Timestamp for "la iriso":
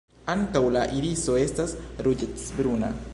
0.77-1.37